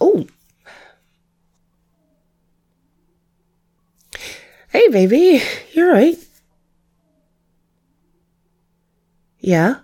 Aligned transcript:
Oh. 0.00 0.26
Hey, 4.70 4.88
baby. 4.88 5.42
You're 5.72 5.92
right. 5.92 6.16
Yeah. 9.40 9.80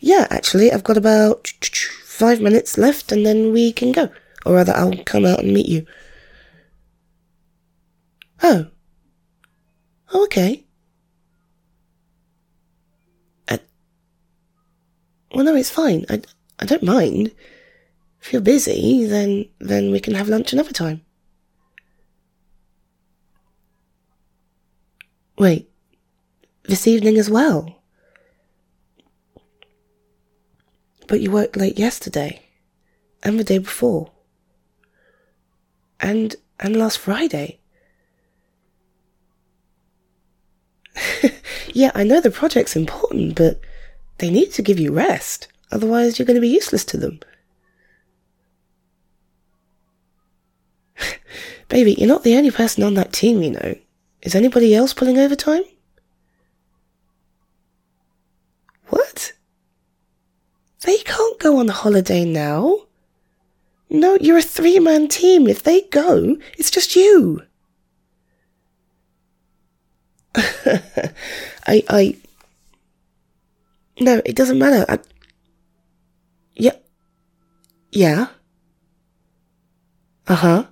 Yeah, 0.00 0.26
actually, 0.30 0.72
I've 0.72 0.84
got 0.84 0.96
about 0.96 1.48
five 2.04 2.40
minutes 2.40 2.78
left 2.78 3.10
and 3.10 3.26
then 3.26 3.52
we 3.52 3.72
can 3.72 3.92
go. 3.92 4.10
Or 4.46 4.54
rather, 4.54 4.72
I'll 4.74 4.96
come 5.04 5.24
out 5.24 5.40
and 5.40 5.52
meet 5.52 5.66
you. 5.66 5.86
Oh. 8.42 8.68
Oh, 10.12 10.24
okay. 10.24 10.64
Well, 15.38 15.44
no, 15.44 15.54
it's 15.54 15.70
fine. 15.70 16.04
I, 16.08 16.20
I 16.58 16.64
don't 16.64 16.82
mind. 16.82 17.32
If 18.20 18.32
you're 18.32 18.42
busy, 18.42 19.04
then, 19.04 19.48
then 19.60 19.90
we 19.92 20.00
can 20.00 20.14
have 20.14 20.28
lunch 20.28 20.52
another 20.52 20.72
time. 20.72 21.02
Wait, 25.38 25.70
this 26.64 26.88
evening 26.88 27.16
as 27.18 27.30
well? 27.30 27.80
But 31.06 31.20
you 31.20 31.30
worked 31.30 31.56
late 31.56 31.78
yesterday, 31.78 32.42
and 33.22 33.38
the 33.38 33.44
day 33.44 33.58
before, 33.58 34.10
and 36.00 36.34
and 36.58 36.76
last 36.76 36.98
Friday. 36.98 37.60
yeah, 41.72 41.90
I 41.94 42.04
know 42.04 42.20
the 42.20 42.30
project's 42.30 42.76
important, 42.76 43.34
but 43.36 43.60
they 44.18 44.30
need 44.30 44.52
to 44.52 44.62
give 44.62 44.78
you 44.78 44.92
rest. 44.92 45.48
Otherwise, 45.70 46.18
you're 46.18 46.26
going 46.26 46.36
to 46.36 46.40
be 46.40 46.48
useless 46.48 46.84
to 46.86 46.96
them. 46.96 47.20
Baby, 51.68 51.94
you're 51.98 52.08
not 52.08 52.24
the 52.24 52.36
only 52.36 52.50
person 52.50 52.82
on 52.82 52.94
that 52.94 53.12
team, 53.12 53.42
you 53.42 53.50
know. 53.50 53.74
Is 54.22 54.34
anybody 54.34 54.74
else 54.74 54.92
pulling 54.92 55.18
overtime? 55.18 55.62
What? 58.86 59.32
They 60.80 60.98
can't 60.98 61.38
go 61.38 61.58
on 61.58 61.68
holiday 61.68 62.24
now. 62.24 62.86
No, 63.90 64.18
you're 64.20 64.38
a 64.38 64.42
three 64.42 64.78
man 64.78 65.08
team. 65.08 65.46
If 65.46 65.62
they 65.62 65.82
go, 65.82 66.36
it's 66.58 66.70
just 66.70 66.96
you. 66.96 67.42
I, 71.66 71.84
I, 71.88 72.16
no, 74.00 74.20
it 74.24 74.36
doesn't 74.36 74.58
matter. 74.58 74.84
I, 74.88 74.98
yeah, 76.56 76.72
yeah. 77.92 78.28
Uh 80.28 80.34
huh. 80.36 80.64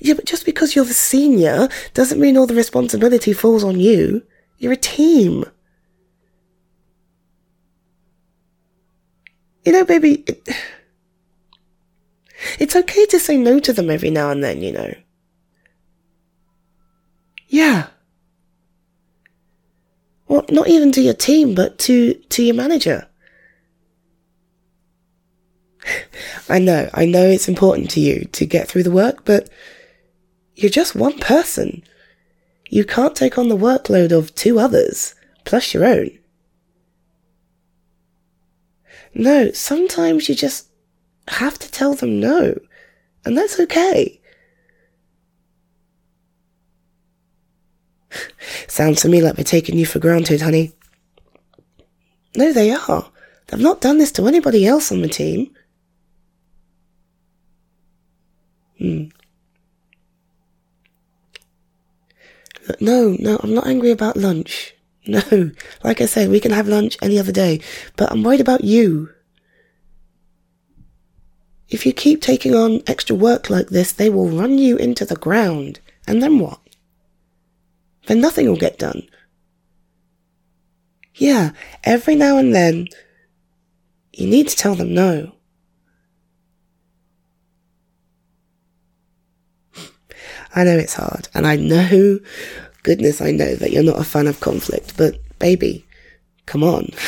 Yeah, 0.00 0.14
but 0.14 0.24
just 0.24 0.44
because 0.46 0.74
you're 0.74 0.84
the 0.84 0.94
senior 0.94 1.68
doesn't 1.94 2.20
mean 2.20 2.36
all 2.36 2.46
the 2.46 2.54
responsibility 2.54 3.32
falls 3.32 3.62
on 3.62 3.78
you. 3.78 4.22
You're 4.58 4.72
a 4.72 4.76
team. 4.76 5.44
You 9.64 9.72
know, 9.72 9.84
baby, 9.84 10.24
it, 10.26 10.48
it's 12.58 12.76
okay 12.76 13.06
to 13.06 13.18
say 13.18 13.36
no 13.36 13.58
to 13.60 13.72
them 13.72 13.90
every 13.90 14.10
now 14.10 14.30
and 14.30 14.42
then, 14.42 14.62
you 14.62 14.72
know. 14.72 14.94
Yeah. 17.48 17.88
Well, 20.30 20.44
not 20.48 20.68
even 20.68 20.92
to 20.92 21.00
your 21.00 21.14
team, 21.14 21.56
but 21.56 21.76
to, 21.80 22.14
to 22.14 22.44
your 22.44 22.54
manager. 22.54 23.08
I 26.48 26.60
know, 26.60 26.88
I 26.94 27.04
know 27.04 27.26
it's 27.26 27.48
important 27.48 27.90
to 27.90 28.00
you 28.00 28.26
to 28.26 28.46
get 28.46 28.68
through 28.68 28.84
the 28.84 28.92
work, 28.92 29.24
but 29.24 29.50
you're 30.54 30.70
just 30.70 30.94
one 30.94 31.18
person. 31.18 31.82
You 32.68 32.84
can't 32.84 33.16
take 33.16 33.38
on 33.38 33.48
the 33.48 33.56
workload 33.56 34.12
of 34.16 34.32
two 34.36 34.60
others, 34.60 35.16
plus 35.44 35.74
your 35.74 35.84
own. 35.84 36.16
No, 39.12 39.50
sometimes 39.50 40.28
you 40.28 40.36
just 40.36 40.68
have 41.26 41.58
to 41.58 41.68
tell 41.68 41.94
them 41.94 42.20
no. 42.20 42.56
And 43.24 43.36
that's 43.36 43.58
okay. 43.58 44.19
Sounds 48.70 49.02
to 49.02 49.08
me 49.08 49.20
like 49.20 49.34
they're 49.34 49.44
taking 49.44 49.76
you 49.76 49.84
for 49.84 49.98
granted, 49.98 50.42
honey. 50.42 50.72
No, 52.36 52.52
they 52.52 52.70
are. 52.70 53.10
They've 53.48 53.58
not 53.58 53.80
done 53.80 53.98
this 53.98 54.12
to 54.12 54.28
anybody 54.28 54.64
else 54.64 54.92
on 54.92 55.02
the 55.02 55.08
team. 55.08 55.50
Hmm. 58.78 59.06
No, 62.80 63.16
no, 63.18 63.40
I'm 63.42 63.54
not 63.54 63.66
angry 63.66 63.90
about 63.90 64.16
lunch. 64.16 64.74
No, 65.06 65.50
like 65.82 66.02
I 66.02 66.06
said, 66.06 66.28
we 66.28 66.40
can 66.40 66.52
have 66.52 66.68
lunch 66.68 66.96
any 67.02 67.18
other 67.18 67.32
day, 67.32 67.60
but 67.96 68.12
I'm 68.12 68.22
worried 68.22 68.42
about 68.42 68.62
you. 68.62 69.08
If 71.70 71.86
you 71.86 71.92
keep 71.92 72.20
taking 72.20 72.54
on 72.54 72.82
extra 72.86 73.16
work 73.16 73.48
like 73.50 73.68
this, 73.68 73.90
they 73.90 74.10
will 74.10 74.28
run 74.28 74.58
you 74.58 74.76
into 74.76 75.06
the 75.06 75.16
ground. 75.16 75.80
And 76.06 76.22
then 76.22 76.38
what? 76.38 76.59
Then 78.10 78.20
nothing 78.20 78.48
will 78.48 78.56
get 78.56 78.76
done. 78.76 79.08
Yeah, 81.14 81.52
every 81.84 82.16
now 82.16 82.38
and 82.38 82.52
then, 82.52 82.88
you 84.12 84.26
need 84.26 84.48
to 84.48 84.56
tell 84.56 84.74
them 84.74 84.92
no. 84.92 85.30
I 90.56 90.64
know 90.64 90.76
it's 90.76 90.94
hard, 90.94 91.28
and 91.34 91.46
I 91.46 91.54
know, 91.54 92.18
goodness, 92.82 93.20
I 93.20 93.30
know 93.30 93.54
that 93.54 93.70
you're 93.70 93.84
not 93.84 94.00
a 94.00 94.04
fan 94.04 94.26
of 94.26 94.40
conflict, 94.40 94.96
but 94.96 95.20
baby, 95.38 95.86
come 96.46 96.64
on. 96.64 96.88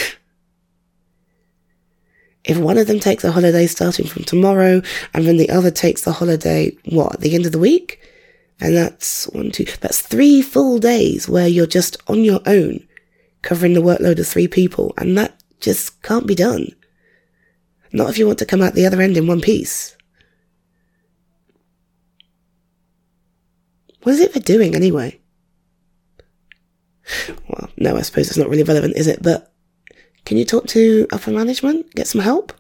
If 2.45 2.59
one 2.59 2.79
of 2.79 2.89
them 2.89 2.99
takes 2.99 3.23
a 3.23 3.31
holiday 3.31 3.69
starting 3.69 4.07
from 4.07 4.23
tomorrow, 4.23 4.83
and 5.15 5.27
then 5.27 5.37
the 5.37 5.51
other 5.51 5.71
takes 5.73 6.03
the 6.03 6.13
holiday, 6.13 6.77
what, 6.87 7.15
at 7.15 7.21
the 7.21 7.35
end 7.37 7.47
of 7.47 7.53
the 7.53 7.59
week? 7.59 8.02
And 8.63 8.77
that's 8.77 9.25
one, 9.25 9.51
two, 9.51 9.65
that's 9.81 10.01
three 10.01 10.41
full 10.41 10.79
days 10.79 11.29
where 11.29 11.49
you're 11.49 11.67
just 11.67 11.97
on 12.07 12.23
your 12.23 12.39
own, 12.47 12.87
covering 13.43 13.73
the 13.75 13.83
workload 13.83 14.21
of 14.21 14.29
three 14.29 14.47
people, 14.47 14.95
and 14.97 15.19
that 15.19 15.43
just 15.59 16.01
can't 16.03 16.29
be 16.29 16.37
done. 16.37 16.69
Not 17.93 18.09
if 18.09 18.19
you 18.19 18.25
want 18.25 18.39
to 18.39 18.47
come 18.47 18.63
out 18.63 18.75
the 18.75 18.87
other 18.87 19.01
end 19.01 19.17
in 19.17 19.27
one 19.27 19.41
piece. 19.41 19.97
What 24.05 24.13
is 24.13 24.21
it 24.21 24.33
they're 24.33 24.41
doing 24.41 24.77
anyway? 24.77 25.21
Well, 27.49 27.69
no, 27.77 27.97
I 27.97 28.03
suppose 28.03 28.29
it's 28.29 28.39
not 28.39 28.49
really 28.49 28.63
relevant, 28.63 28.97
is 28.97 29.09
it? 29.09 29.25
But 29.25 29.53
can 30.25 30.37
you 30.37 30.45
talk 30.45 30.69
to 30.69 31.09
upper 31.11 31.33
management? 31.33 31.93
Get 31.97 32.07
some 32.07 32.21
help? 32.21 32.53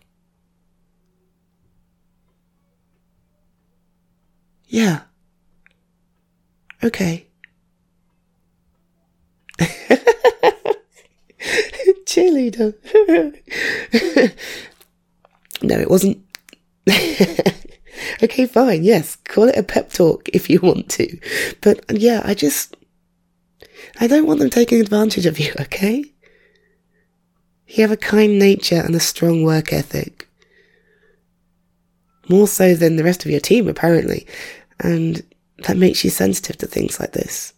Yeah. 4.66 5.02
Okay. 6.84 7.26
Cheerleader. 12.06 12.75
no, 15.62 15.78
it 15.78 15.91
wasn't. 15.91 16.19
okay, 18.22 18.47
fine. 18.47 18.82
Yes, 18.82 19.16
call 19.16 19.48
it 19.48 19.56
a 19.56 19.62
pep 19.62 19.93
talk 19.93 20.28
if 20.31 20.50
you 20.50 20.60
want 20.60 20.88
to. 20.90 21.19
But 21.61 21.84
yeah, 21.90 22.23
I 22.25 22.34
just. 22.34 22.76
I 24.00 24.06
don't 24.06 24.26
want 24.26 24.40
them 24.40 24.50
taking 24.50 24.81
advantage 24.81 25.26
of 25.26 25.38
you, 25.38 25.52
okay? 25.61 26.05
You 27.69 27.82
have 27.82 27.90
a 27.90 27.96
kind 27.96 28.38
nature 28.38 28.81
and 28.81 28.94
a 28.94 29.00
strong 29.00 29.44
work 29.44 29.73
ethic. 29.73 30.29
More 32.29 32.49
so 32.49 32.75
than 32.75 32.96
the 32.96 33.05
rest 33.05 33.25
of 33.25 33.31
your 33.31 33.40
team, 33.40 33.69
apparently. 33.69 34.26
And 34.81 35.23
that 35.64 35.76
makes 35.76 36.05
you 36.05 36.11
sensitive 36.11 36.56
to 36.59 36.67
things 36.67 37.00
like 37.00 37.12
this. 37.12 37.55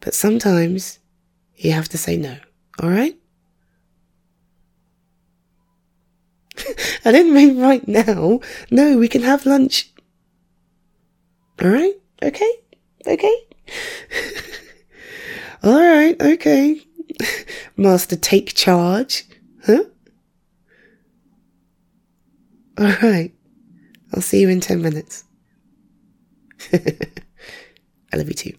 But 0.00 0.14
sometimes 0.14 0.98
you 1.56 1.72
have 1.72 1.88
to 1.90 1.98
say 1.98 2.16
no, 2.16 2.36
alright? 2.82 3.16
I 7.04 7.12
didn't 7.12 7.34
mean 7.34 7.60
right 7.60 7.86
now. 7.86 8.40
No, 8.70 8.98
we 8.98 9.08
can 9.08 9.22
have 9.22 9.46
lunch. 9.46 9.92
Alright? 11.62 11.94
Okay? 12.22 12.52
Okay? 13.06 13.34
Alright, 15.64 16.20
okay. 16.20 16.80
Master, 17.76 18.16
take 18.16 18.54
charge. 18.54 19.24
Huh? 19.64 19.84
Alright. 22.78 23.32
I'll 24.12 24.22
see 24.22 24.40
you 24.40 24.48
in 24.48 24.60
ten 24.60 24.82
minutes. 24.82 25.24
I 26.72 28.16
love 28.16 28.28
you 28.28 28.34
too. 28.34 28.56